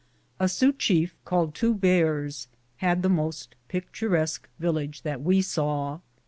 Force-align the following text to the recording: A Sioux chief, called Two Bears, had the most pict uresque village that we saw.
A 0.39 0.49
Sioux 0.49 0.73
chief, 0.73 1.15
called 1.25 1.53
Two 1.53 1.75
Bears, 1.75 2.47
had 2.77 3.03
the 3.03 3.07
most 3.07 3.53
pict 3.67 3.93
uresque 4.01 4.47
village 4.57 5.03
that 5.03 5.21
we 5.21 5.43
saw. 5.43 5.99